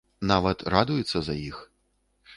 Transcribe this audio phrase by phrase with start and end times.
[0.31, 1.63] Нават радуецца за іх.